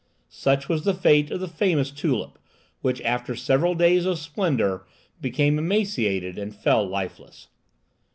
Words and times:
Such 0.29 0.67
was 0.67 0.83
the 0.83 0.95
fate 0.95 1.29
of 1.29 1.41
the 1.41 1.47
famous 1.47 1.91
tulip, 1.91 2.39
which, 2.81 3.01
after 3.03 3.35
several 3.35 3.75
days 3.75 4.03
of 4.07 4.17
splendour, 4.17 4.87
became 5.21 5.59
emaciated, 5.59 6.39
and 6.39 6.55
fell 6.55 6.83
lifeless. 6.89 7.49